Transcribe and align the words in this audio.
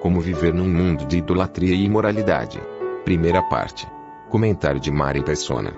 Como 0.00 0.20
viver 0.20 0.52
num 0.52 0.68
mundo 0.68 1.04
de 1.06 1.18
idolatria 1.18 1.74
e 1.74 1.84
imoralidade. 1.84 2.60
Primeira 3.04 3.42
parte. 3.42 3.86
Comentário 4.28 4.80
de 4.80 4.90
Mari 4.90 5.22
Persona. 5.22 5.74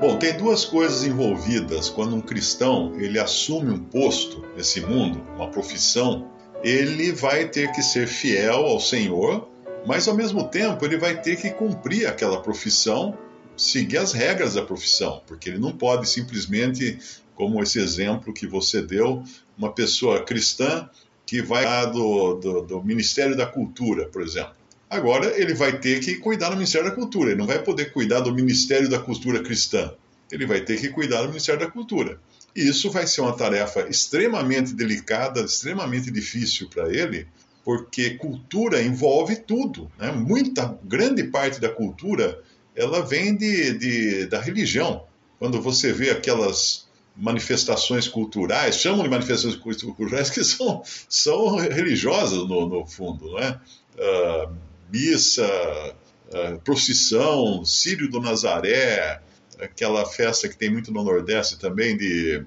Bom, 0.00 0.16
tem 0.16 0.36
duas 0.36 0.64
coisas 0.64 1.04
envolvidas 1.04 1.90
quando 1.90 2.14
um 2.14 2.20
cristão 2.20 2.92
ele 2.96 3.18
assume 3.18 3.72
um 3.72 3.78
posto 3.78 4.44
nesse 4.56 4.80
mundo, 4.80 5.20
uma 5.34 5.48
profissão, 5.48 6.30
ele 6.62 7.12
vai 7.12 7.48
ter 7.48 7.72
que 7.72 7.82
ser 7.82 8.06
fiel 8.06 8.64
ao 8.64 8.78
Senhor, 8.78 9.48
mas 9.86 10.06
ao 10.06 10.14
mesmo 10.14 10.48
tempo 10.48 10.84
ele 10.84 10.96
vai 10.96 11.20
ter 11.20 11.36
que 11.36 11.50
cumprir 11.50 12.06
aquela 12.06 12.40
profissão, 12.40 13.16
seguir 13.56 13.98
as 13.98 14.12
regras 14.12 14.54
da 14.54 14.62
profissão, 14.62 15.20
porque 15.26 15.48
ele 15.48 15.58
não 15.58 15.72
pode 15.72 16.08
simplesmente, 16.08 16.98
como 17.34 17.62
esse 17.62 17.80
exemplo 17.80 18.32
que 18.32 18.46
você 18.46 18.80
deu, 18.80 19.22
uma 19.56 19.72
pessoa 19.72 20.22
cristã 20.22 20.88
que 21.28 21.42
vai 21.42 21.62
lá 21.62 21.84
do, 21.84 22.36
do, 22.36 22.62
do 22.62 22.82
Ministério 22.82 23.36
da 23.36 23.44
Cultura, 23.44 24.06
por 24.06 24.22
exemplo. 24.22 24.54
Agora 24.88 25.38
ele 25.38 25.52
vai 25.52 25.78
ter 25.78 26.00
que 26.00 26.16
cuidar 26.16 26.48
do 26.48 26.54
Ministério 26.54 26.88
da 26.88 26.94
Cultura, 26.94 27.28
ele 27.28 27.38
não 27.38 27.46
vai 27.46 27.62
poder 27.62 27.92
cuidar 27.92 28.20
do 28.20 28.34
Ministério 28.34 28.88
da 28.88 28.98
Cultura 28.98 29.42
Cristã, 29.42 29.92
ele 30.32 30.46
vai 30.46 30.62
ter 30.62 30.80
que 30.80 30.88
cuidar 30.88 31.20
do 31.20 31.28
Ministério 31.28 31.60
da 31.60 31.70
Cultura. 31.70 32.18
E 32.56 32.66
isso 32.66 32.90
vai 32.90 33.06
ser 33.06 33.20
uma 33.20 33.36
tarefa 33.36 33.86
extremamente 33.90 34.72
delicada, 34.72 35.42
extremamente 35.42 36.10
difícil 36.10 36.66
para 36.70 36.88
ele, 36.88 37.26
porque 37.62 38.14
cultura 38.14 38.82
envolve 38.82 39.36
tudo. 39.36 39.92
Né? 39.98 40.10
Muita, 40.10 40.78
grande 40.82 41.24
parte 41.24 41.60
da 41.60 41.68
cultura 41.68 42.42
ela 42.74 43.02
vem 43.02 43.36
de, 43.36 43.74
de, 43.74 44.26
da 44.28 44.40
religião. 44.40 45.04
Quando 45.38 45.60
você 45.60 45.92
vê 45.92 46.08
aquelas 46.08 46.87
manifestações 47.18 48.06
culturais, 48.06 48.76
chamam 48.76 49.02
de 49.02 49.10
manifestações 49.10 49.56
culturais 49.56 50.30
que 50.30 50.44
são, 50.44 50.82
são 51.08 51.56
religiosas 51.56 52.38
no, 52.48 52.68
no 52.68 52.86
fundo, 52.86 53.32
não 53.32 53.38
é? 53.40 53.60
Uh, 53.98 54.54
missa, 54.90 55.44
uh, 56.28 56.58
procissão, 56.60 57.64
Sírio 57.64 58.08
do 58.08 58.20
Nazaré, 58.20 59.20
aquela 59.60 60.06
festa 60.06 60.48
que 60.48 60.56
tem 60.56 60.70
muito 60.70 60.92
no 60.92 61.02
Nordeste 61.02 61.58
também 61.58 61.96
de, 61.96 62.44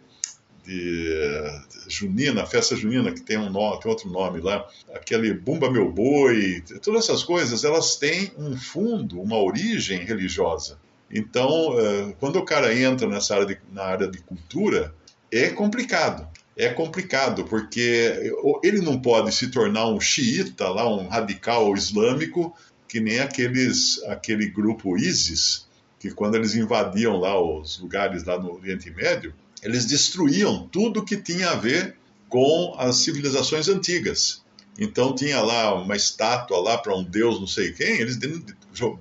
de 0.65 1.61
junina, 1.89 2.45
festa 2.45 2.73
junina 2.73 3.11
que 3.11 3.21
tem 3.21 3.37
um 3.37 3.49
nome, 3.49 3.81
tem 3.81 3.91
outro 3.91 4.09
nome 4.09 4.39
lá, 4.39 4.65
aquele 4.93 5.33
Bumba 5.33 5.69
Meu 5.69 5.91
Boi, 5.91 6.63
todas 6.81 7.03
essas 7.03 7.23
coisas, 7.23 7.65
elas 7.65 7.97
têm 7.97 8.31
um 8.37 8.55
fundo, 8.55 9.21
uma 9.21 9.37
origem 9.37 10.05
religiosa. 10.05 10.79
Então, 11.13 11.71
uh, 11.71 12.13
quando 12.19 12.37
o 12.37 12.45
cara 12.45 12.73
entra 12.73 13.07
nessa 13.07 13.35
área 13.35 13.45
de, 13.45 13.57
na 13.71 13.83
área 13.83 14.07
de 14.07 14.19
cultura, 14.19 14.93
é 15.31 15.49
complicado. 15.49 16.27
É 16.55 16.69
complicado, 16.69 17.45
porque 17.45 18.31
ele 18.61 18.81
não 18.81 19.01
pode 19.01 19.33
se 19.33 19.47
tornar 19.49 19.87
um 19.87 19.99
xiita, 19.99 20.69
lá, 20.69 20.87
um 20.87 21.07
radical 21.07 21.73
islâmico, 21.75 22.55
que 22.87 22.99
nem 22.99 23.19
aqueles, 23.19 24.03
aquele 24.03 24.47
grupo 24.47 24.97
ISIS, 24.97 25.65
que 25.97 26.11
quando 26.11 26.35
eles 26.35 26.55
invadiam 26.55 27.17
lá 27.17 27.41
os 27.41 27.79
lugares 27.79 28.25
lá 28.25 28.37
no 28.37 28.53
Oriente 28.53 28.91
Médio, 28.91 29.33
eles 29.63 29.85
destruíam 29.85 30.67
tudo 30.67 31.05
que 31.05 31.15
tinha 31.15 31.51
a 31.51 31.55
ver 31.55 31.95
com 32.27 32.75
as 32.77 32.97
civilizações 32.97 33.69
antigas. 33.69 34.43
Então 34.77 35.15
tinha 35.15 35.41
lá 35.41 35.73
uma 35.73 35.95
estátua 35.95 36.59
lá 36.59 36.77
para 36.77 36.95
um 36.95 37.03
deus 37.03 37.39
não 37.39 37.47
sei 37.47 37.71
quem, 37.71 37.99
eles 37.99 38.17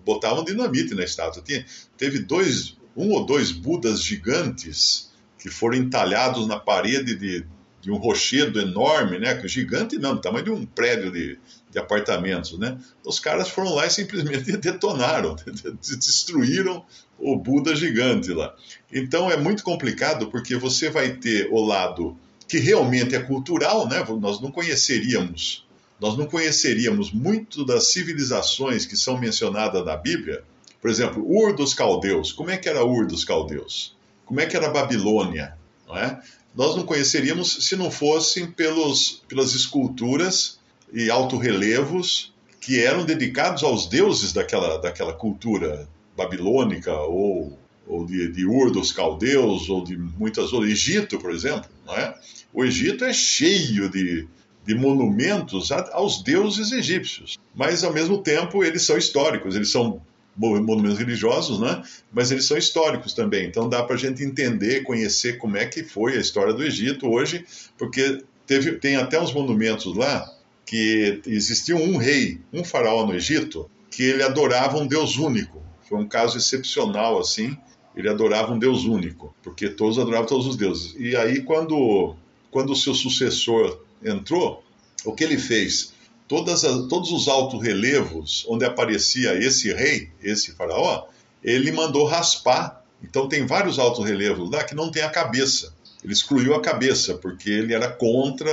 botavam 0.04 0.44
dinamite 0.44 0.94
na 0.94 1.04
estátua. 1.04 1.42
Tinha, 1.42 1.64
teve 1.96 2.18
dois, 2.20 2.76
um 2.96 3.10
ou 3.10 3.24
dois 3.24 3.52
budas 3.52 4.02
gigantes 4.02 5.10
que 5.38 5.48
foram 5.48 5.76
entalhados 5.76 6.46
na 6.46 6.58
parede 6.58 7.14
de, 7.14 7.46
de 7.80 7.90
um 7.90 7.96
rochedo 7.96 8.60
enorme, 8.60 9.18
né? 9.18 9.40
Gigante 9.48 9.98
não, 9.98 10.14
do 10.14 10.20
tamanho 10.20 10.44
de 10.44 10.50
um 10.50 10.66
prédio 10.66 11.10
de, 11.10 11.38
de 11.70 11.78
apartamentos, 11.78 12.58
né? 12.58 12.78
Os 13.04 13.18
caras 13.18 13.48
foram 13.48 13.74
lá 13.74 13.86
e 13.86 13.90
simplesmente 13.90 14.54
detonaram, 14.58 15.36
destruíram 15.80 16.84
o 17.18 17.36
Buda 17.36 17.74
gigante 17.74 18.32
lá. 18.32 18.54
Então 18.92 19.30
é 19.30 19.36
muito 19.36 19.62
complicado 19.62 20.30
porque 20.30 20.56
você 20.56 20.90
vai 20.90 21.14
ter 21.16 21.48
o 21.50 21.64
lado 21.64 22.16
que 22.46 22.58
realmente 22.58 23.14
é 23.14 23.20
cultural, 23.20 23.88
né? 23.88 24.04
Nós 24.20 24.40
não 24.40 24.50
conheceríamos, 24.50 25.66
nós 26.00 26.16
não 26.16 26.26
conheceríamos 26.26 27.12
muito 27.12 27.64
das 27.64 27.92
civilizações 27.92 28.86
que 28.86 28.96
são 28.96 29.18
mencionadas 29.18 29.84
na 29.84 29.96
Bíblia. 29.96 30.42
Por 30.80 30.90
exemplo, 30.90 31.24
Ur 31.24 31.54
dos 31.54 31.74
Caldeus. 31.74 32.32
Como 32.32 32.50
é 32.50 32.56
que 32.56 32.68
era 32.68 32.84
Ur 32.84 33.06
dos 33.06 33.24
Caldeus? 33.24 33.94
como 34.30 34.40
é 34.40 34.46
que 34.46 34.56
era 34.56 34.70
Babilônia, 34.70 35.56
não 35.88 35.96
é? 35.96 36.22
Nós 36.54 36.76
não 36.76 36.86
conheceríamos 36.86 37.66
se 37.66 37.74
não 37.74 37.90
fossem 37.90 38.46
pelos, 38.46 39.24
pelas 39.26 39.56
esculturas 39.56 40.60
e 40.92 41.10
altorrelevos 41.10 42.32
que 42.60 42.80
eram 42.80 43.04
dedicados 43.04 43.64
aos 43.64 43.88
deuses 43.88 44.32
daquela, 44.32 44.76
daquela 44.78 45.12
cultura 45.12 45.88
babilônica 46.16 46.92
ou, 46.92 47.58
ou 47.88 48.06
de, 48.06 48.30
de 48.30 48.46
Ur 48.46 48.70
dos 48.70 48.92
caldeus 48.92 49.68
ou 49.68 49.82
de 49.82 49.96
muitas 49.96 50.52
outras. 50.52 50.70
Egito, 50.70 51.18
por 51.18 51.32
exemplo, 51.32 51.68
não 51.84 51.96
é? 51.96 52.16
O 52.52 52.64
Egito 52.64 53.04
é 53.04 53.12
cheio 53.12 53.90
de, 53.90 54.28
monumentos 54.74 55.70
aos 55.72 56.22
deuses 56.22 56.72
egípcios, 56.72 57.38
mas 57.54 57.82
ao 57.84 57.92
mesmo 57.92 58.18
tempo 58.22 58.62
eles 58.64 58.82
são 58.82 58.96
históricos, 58.96 59.56
eles 59.56 59.70
são 59.70 60.02
monumentos 60.36 60.98
religiosos, 60.98 61.58
né? 61.60 61.82
mas 62.12 62.30
eles 62.30 62.46
são 62.46 62.56
históricos 62.56 63.12
também. 63.12 63.46
Então 63.46 63.68
dá 63.68 63.82
para 63.82 63.96
a 63.96 63.98
gente 63.98 64.22
entender, 64.22 64.82
conhecer 64.82 65.38
como 65.38 65.56
é 65.56 65.66
que 65.66 65.82
foi 65.82 66.16
a 66.16 66.20
história 66.20 66.54
do 66.54 66.64
Egito 66.64 67.08
hoje, 67.08 67.44
porque 67.76 68.22
teve, 68.46 68.72
tem 68.72 68.96
até 68.96 69.20
uns 69.20 69.32
monumentos 69.32 69.94
lá 69.96 70.26
que 70.64 71.20
existia 71.26 71.76
um 71.76 71.96
rei, 71.96 72.40
um 72.52 72.62
faraó 72.62 73.04
no 73.04 73.14
Egito, 73.14 73.68
que 73.90 74.04
ele 74.04 74.22
adorava 74.22 74.78
um 74.78 74.86
Deus 74.86 75.16
único. 75.16 75.62
Foi 75.88 75.98
um 75.98 76.06
caso 76.06 76.38
excepcional 76.38 77.18
assim. 77.18 77.56
Ele 77.96 78.08
adorava 78.08 78.52
um 78.52 78.58
Deus 78.58 78.84
único, 78.84 79.34
porque 79.42 79.68
todos 79.68 79.98
adoravam 79.98 80.26
todos 80.26 80.46
os 80.46 80.56
deuses. 80.56 80.94
E 80.96 81.16
aí 81.16 81.42
quando 81.42 82.14
quando 82.50 82.70
o 82.70 82.76
seu 82.76 82.94
sucessor 82.94 83.84
entrou, 84.02 84.64
o 85.04 85.12
que 85.12 85.24
ele 85.24 85.38
fez? 85.38 85.92
todas 86.30 86.64
as, 86.64 86.86
todos 86.86 87.10
os 87.10 87.26
altos 87.26 87.60
relevos 87.60 88.46
onde 88.48 88.64
aparecia 88.64 89.34
esse 89.34 89.72
rei, 89.72 90.12
esse 90.22 90.52
faraó, 90.52 91.08
ele 91.42 91.72
mandou 91.72 92.06
raspar. 92.06 92.84
Então 93.02 93.28
tem 93.28 93.44
vários 93.44 93.80
altos 93.80 94.04
relevos 94.06 94.48
lá 94.48 94.62
que 94.62 94.72
não 94.72 94.92
tem 94.92 95.02
a 95.02 95.10
cabeça. 95.10 95.74
Ele 96.04 96.12
excluiu 96.12 96.54
a 96.54 96.62
cabeça, 96.62 97.14
porque 97.14 97.50
ele 97.50 97.74
era 97.74 97.90
contra 97.90 98.52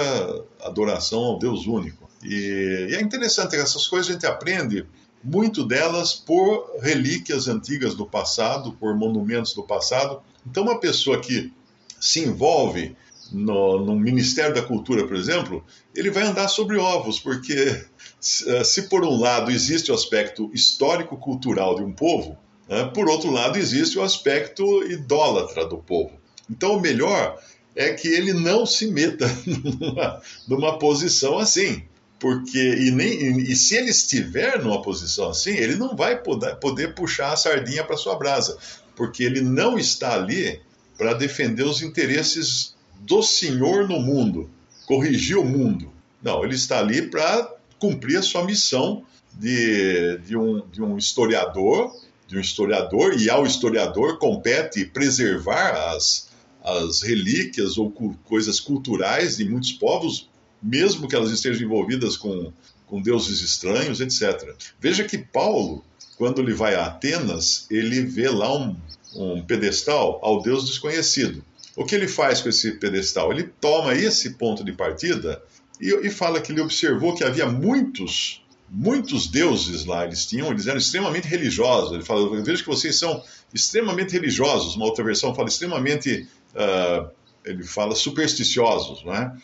a 0.59 0.67
adoração 0.67 1.19
ao 1.19 1.37
Deus 1.37 1.67
único. 1.67 2.09
E, 2.23 2.87
e 2.89 2.95
é 2.95 3.01
interessante, 3.01 3.55
essas 3.55 3.87
coisas 3.87 4.09
a 4.09 4.13
gente 4.13 4.25
aprende 4.25 4.83
muito 5.23 5.63
delas 5.63 6.15
por 6.15 6.79
relíquias 6.81 7.47
antigas 7.47 7.93
do 7.93 8.07
passado, 8.07 8.71
por 8.71 8.95
monumentos 8.95 9.53
do 9.53 9.61
passado. 9.61 10.19
Então, 10.49 10.63
uma 10.63 10.79
pessoa 10.79 11.19
que 11.19 11.53
se 11.99 12.21
envolve 12.21 12.95
no, 13.31 13.83
no, 13.83 13.95
Ministério 13.95 14.53
da 14.53 14.61
Cultura, 14.61 15.07
por 15.07 15.15
exemplo, 15.15 15.63
ele 15.95 16.09
vai 16.09 16.23
andar 16.23 16.47
sobre 16.47 16.77
ovos, 16.77 17.19
porque 17.19 17.85
se, 18.19 18.63
se 18.63 18.83
por 18.83 19.03
um 19.03 19.19
lado 19.19 19.51
existe 19.51 19.91
o 19.91 19.95
aspecto 19.95 20.49
histórico-cultural 20.53 21.75
de 21.75 21.83
um 21.83 21.91
povo, 21.91 22.37
né, 22.67 22.91
por 22.93 23.09
outro 23.09 23.31
lado 23.31 23.57
existe 23.57 23.97
o 23.97 24.03
aspecto 24.03 24.83
idólatra 24.83 25.65
do 25.65 25.77
povo. 25.77 26.11
Então, 26.49 26.77
o 26.77 26.81
melhor 26.81 27.37
é 27.75 27.93
que 27.93 28.07
ele 28.07 28.33
não 28.33 28.65
se 28.65 28.87
meta 28.87 29.27
numa, 29.45 30.21
numa 30.47 30.79
posição 30.79 31.37
assim. 31.37 31.83
Porque, 32.19 32.57
e, 32.57 32.89
nem, 32.89 33.37
e 33.41 33.55
se 33.55 33.75
ele 33.75 33.91
estiver 33.91 34.63
numa 34.63 34.81
posição 34.81 35.29
assim, 35.29 35.51
ele 35.51 35.75
não 35.75 35.95
vai 35.95 36.19
poder, 36.19 36.55
poder 36.55 36.95
puxar 36.95 37.33
a 37.33 37.37
sardinha 37.37 37.83
para 37.83 37.95
sua 37.95 38.15
brasa, 38.15 38.57
porque 38.95 39.23
ele 39.23 39.41
não 39.41 39.77
está 39.77 40.15
ali 40.15 40.59
para 40.97 41.13
defender 41.13 41.63
os 41.63 41.83
interesses 41.83 42.75
do 43.01 43.21
Senhor 43.21 43.87
no 43.87 43.99
mundo, 43.99 44.49
corrigir 44.85 45.37
o 45.37 45.45
mundo. 45.45 45.91
Não, 46.21 46.43
ele 46.43 46.55
está 46.55 46.79
ali 46.79 47.03
para 47.03 47.53
cumprir 47.79 48.17
a 48.17 48.21
sua 48.21 48.43
missão 48.43 49.03
de, 49.33 50.17
de, 50.19 50.35
um, 50.35 50.61
de 50.71 50.81
um 50.81 50.97
historiador, 50.97 51.93
de 52.27 52.37
um 52.37 52.41
historiador, 52.41 53.13
e 53.19 53.29
ao 53.29 53.45
historiador 53.45 54.17
compete 54.17 54.85
preservar 54.85 55.93
as, 55.93 56.29
as 56.63 57.01
relíquias 57.01 57.77
ou 57.77 57.91
coisas 58.25 58.59
culturais 58.59 59.37
de 59.37 59.47
muitos 59.47 59.71
povos, 59.71 60.29
mesmo 60.61 61.07
que 61.07 61.15
elas 61.15 61.31
estejam 61.31 61.65
envolvidas 61.65 62.17
com, 62.17 62.51
com 62.87 63.01
deuses 63.01 63.41
estranhos, 63.41 64.01
etc. 64.01 64.53
Veja 64.79 65.03
que 65.03 65.17
Paulo, 65.17 65.83
quando 66.17 66.41
ele 66.41 66.53
vai 66.53 66.75
a 66.75 66.87
Atenas, 66.87 67.67
ele 67.69 68.01
vê 68.01 68.29
lá 68.29 68.57
um, 68.57 68.75
um 69.15 69.41
pedestal 69.41 70.19
ao 70.23 70.41
Deus 70.41 70.65
desconhecido. 70.65 71.43
O 71.77 71.85
que 71.85 71.95
ele 71.95 72.07
faz 72.07 72.41
com 72.41 72.49
esse 72.49 72.71
pedestal? 72.73 73.31
Ele 73.31 73.43
toma 73.43 73.93
esse 73.93 74.31
ponto 74.31 74.65
de 74.65 74.73
partida 74.73 75.41
e, 75.79 76.07
e 76.07 76.09
fala 76.09 76.41
que 76.41 76.51
ele 76.51 76.59
observou 76.59 77.15
que 77.15 77.23
havia 77.23 77.45
muitos 77.45 78.43
muitos 78.69 79.27
deuses 79.27 79.85
lá 79.85 80.03
eles 80.03 80.25
tinham, 80.25 80.49
eles 80.49 80.67
eram 80.67 80.77
extremamente 80.77 81.27
religiosos. 81.27 81.93
Ele 81.93 82.03
fala, 82.03 82.19
eu 82.19 82.43
vejo 82.43 82.63
que 82.63 82.69
vocês 82.69 82.97
são 82.97 83.23
extremamente 83.53 84.11
religiosos. 84.11 84.75
Uma 84.75 84.85
outra 84.85 85.05
versão 85.05 85.33
fala 85.33 85.47
extremamente, 85.47 86.27
uh, 86.53 87.09
ele 87.45 87.63
fala 87.63 87.95
supersticiosos, 87.95 89.05
né? 89.05 89.35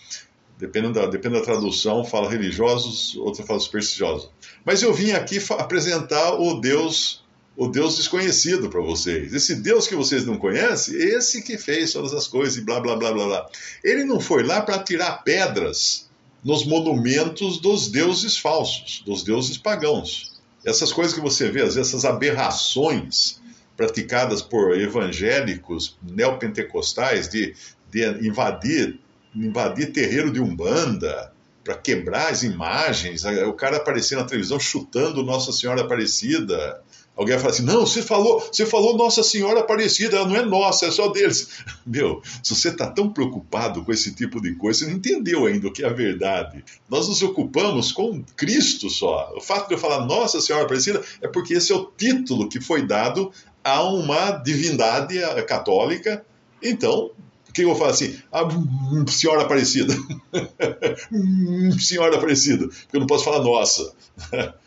Dependendo 0.57 0.93
da, 0.99 1.05
dependendo 1.05 1.39
da 1.39 1.45
tradução, 1.45 2.03
fala 2.03 2.29
religiosos, 2.29 3.15
outra 3.15 3.45
fala 3.45 3.59
supersticiosos. 3.59 4.29
Mas 4.65 4.83
eu 4.83 4.93
vim 4.93 5.11
aqui 5.11 5.39
apresentar 5.57 6.33
o 6.33 6.59
Deus, 6.59 7.22
o 7.55 7.67
Deus 7.67 7.97
desconhecido 7.97 8.69
para 8.69 8.81
vocês. 8.81 9.33
Esse 9.33 9.55
Deus 9.55 9.87
que 9.87 9.95
vocês 9.95 10.25
não 10.25 10.37
conhecem, 10.37 10.95
esse 10.95 11.41
que 11.43 11.57
fez 11.57 11.93
todas 11.93 12.13
as 12.13 12.27
coisas 12.27 12.57
e 12.57 12.61
blá 12.61 12.79
blá 12.79 12.95
blá 12.95 13.11
blá 13.11 13.25
blá. 13.25 13.49
Ele 13.83 14.03
não 14.03 14.19
foi 14.19 14.43
lá 14.43 14.61
para 14.61 14.79
tirar 14.79 15.23
pedras 15.23 16.09
nos 16.43 16.65
monumentos 16.65 17.59
dos 17.59 17.89
deuses 17.89 18.37
falsos, 18.37 19.01
dos 19.05 19.23
deuses 19.23 19.57
pagãos. 19.57 20.41
Essas 20.65 20.91
coisas 20.91 21.13
que 21.13 21.21
você 21.21 21.49
vê, 21.49 21.61
às 21.61 21.75
vezes, 21.75 21.89
essas 21.89 22.05
aberrações 22.05 23.41
praticadas 23.77 24.41
por 24.41 24.79
evangélicos 24.79 25.97
neopentecostais 26.01 27.27
de, 27.27 27.55
de 27.91 28.27
invadir, 28.27 28.99
invadir 29.35 29.91
terreiro 29.91 30.31
de 30.31 30.39
umbanda 30.39 31.31
para 31.63 31.75
quebrar 31.75 32.29
as 32.29 32.43
imagens, 32.43 33.23
o 33.23 33.53
cara 33.53 33.77
aparecer 33.77 34.17
na 34.17 34.25
televisão 34.25 34.59
chutando 34.59 35.23
Nossa 35.23 35.51
Senhora 35.51 35.81
Aparecida, 35.81 36.81
Alguém 37.15 37.35
vai 37.35 37.41
falar 37.41 37.53
assim: 37.53 37.63
não, 37.63 37.85
você 37.85 38.01
falou, 38.01 38.39
você 38.39 38.65
falou 38.65 38.97
Nossa 38.97 39.21
Senhora 39.21 39.59
Aparecida, 39.59 40.17
ela 40.17 40.27
não 40.27 40.35
é 40.35 40.45
nossa, 40.45 40.87
é 40.87 40.91
só 40.91 41.09
deles. 41.09 41.49
Meu, 41.85 42.21
se 42.41 42.55
você 42.55 42.69
está 42.69 42.87
tão 42.87 43.09
preocupado 43.09 43.83
com 43.83 43.91
esse 43.91 44.13
tipo 44.15 44.41
de 44.41 44.55
coisa, 44.55 44.79
você 44.79 44.85
não 44.87 44.93
entendeu 44.93 45.45
ainda 45.45 45.67
o 45.67 45.71
que 45.71 45.83
é 45.83 45.87
a 45.87 45.93
verdade. 45.93 46.63
Nós 46.89 47.07
nos 47.07 47.21
ocupamos 47.21 47.91
com 47.91 48.23
Cristo 48.35 48.89
só. 48.89 49.31
O 49.35 49.41
fato 49.41 49.67
de 49.67 49.75
eu 49.75 49.77
falar 49.77 50.05
Nossa 50.05 50.41
Senhora 50.41 50.65
Aparecida 50.65 51.03
é 51.21 51.27
porque 51.27 51.53
esse 51.53 51.71
é 51.71 51.75
o 51.75 51.85
título 51.85 52.49
que 52.49 52.59
foi 52.59 52.85
dado 52.85 53.31
a 53.63 53.83
uma 53.83 54.31
divindade 54.31 55.15
católica. 55.47 56.25
Então, 56.61 57.11
o 57.47 57.53
que 57.53 57.61
eu 57.61 57.67
vou 57.67 57.75
falar 57.75 57.91
assim? 57.91 58.17
Ah, 58.31 58.47
senhora 59.07 59.43
Aparecida. 59.43 59.93
senhora 61.79 62.17
Aparecida. 62.17 62.67
Porque 62.67 62.95
eu 62.95 62.99
não 62.99 63.07
posso 63.07 63.23
falar 63.23 63.43
nossa. 63.43 63.93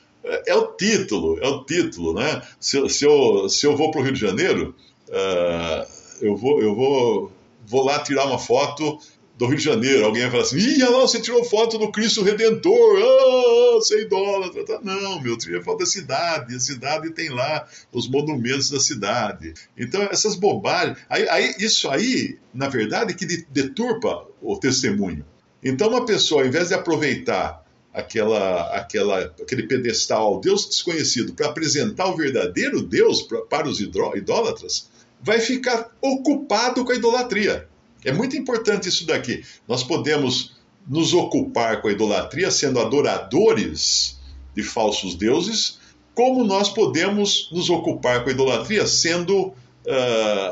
é 0.46 0.54
o 0.54 0.72
título, 0.72 1.38
é 1.40 1.48
o 1.48 1.64
título, 1.64 2.14
né? 2.14 2.42
Se, 2.58 2.88
se, 2.88 3.04
eu, 3.04 3.48
se 3.48 3.66
eu 3.66 3.76
vou 3.76 3.90
para 3.90 4.00
o 4.00 4.04
Rio 4.04 4.12
de 4.12 4.20
Janeiro, 4.20 4.74
uh, 5.08 5.86
eu, 6.20 6.36
vou, 6.36 6.60
eu 6.60 6.74
vou, 6.74 7.32
vou 7.66 7.84
lá 7.84 7.98
tirar 8.00 8.26
uma 8.26 8.38
foto 8.38 8.98
do 9.36 9.46
Rio 9.46 9.56
de 9.56 9.64
Janeiro. 9.64 10.04
Alguém 10.04 10.22
vai 10.22 10.30
falar 10.30 10.42
assim: 10.42 10.58
ih, 10.58 10.82
olha 10.82 10.96
lá, 10.96 11.00
você 11.02 11.20
tirou 11.20 11.44
foto 11.44 11.78
do 11.78 11.92
Cristo 11.92 12.22
Redentor, 12.22 12.98
ah, 12.98 13.74
você 13.74 13.96
é 13.96 14.02
idólatra. 14.02 14.64
Tá, 14.64 14.80
não, 14.82 15.20
meu, 15.20 15.36
tirei 15.36 15.62
foto 15.62 15.78
da 15.78 15.86
cidade, 15.86 16.54
a 16.54 16.60
cidade 16.60 17.10
tem 17.10 17.28
lá 17.28 17.66
os 17.92 18.08
monumentos 18.08 18.70
da 18.70 18.80
cidade. 18.80 19.54
Então, 19.76 20.02
essas 20.10 20.34
bobagens. 20.34 20.98
Aí, 21.08 21.28
aí, 21.28 21.54
isso 21.58 21.88
aí, 21.88 22.38
na 22.52 22.68
verdade, 22.68 23.14
que 23.14 23.26
deturpa 23.26 24.26
o 24.40 24.58
testemunho. 24.58 25.24
Então, 25.62 25.88
uma 25.88 26.04
pessoa, 26.04 26.42
ao 26.42 26.48
invés 26.48 26.68
de 26.68 26.74
aproveitar 26.74 27.65
aquela, 27.96 28.76
aquela, 28.76 29.20
aquele 29.40 29.62
pedestal 29.62 30.34
ao 30.34 30.40
Deus 30.40 30.68
desconhecido 30.68 31.32
para 31.32 31.46
apresentar 31.46 32.06
o 32.08 32.16
verdadeiro 32.16 32.82
Deus 32.82 33.22
pra, 33.22 33.40
para 33.40 33.66
os 33.66 33.80
idólatras, 33.80 34.90
vai 35.22 35.40
ficar 35.40 35.90
ocupado 36.02 36.84
com 36.84 36.92
a 36.92 36.94
idolatria. 36.94 37.66
É 38.04 38.12
muito 38.12 38.36
importante 38.36 38.86
isso 38.86 39.06
daqui. 39.06 39.42
Nós 39.66 39.82
podemos 39.82 40.54
nos 40.86 41.14
ocupar 41.14 41.80
com 41.80 41.88
a 41.88 41.92
idolatria 41.92 42.50
sendo 42.50 42.78
adoradores 42.78 44.18
de 44.54 44.62
falsos 44.62 45.14
deuses, 45.14 45.78
como 46.14 46.44
nós 46.44 46.68
podemos 46.68 47.48
nos 47.50 47.70
ocupar 47.70 48.22
com 48.22 48.28
a 48.28 48.32
idolatria 48.32 48.86
sendo 48.86 49.46
uh, 49.46 49.54